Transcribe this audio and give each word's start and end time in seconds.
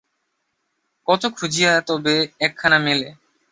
কত 1.07 1.21
খুঁজিয়া 1.37 1.71
তবে 1.87 2.15
একখানা 2.39 2.77
মেলে। 2.79 3.09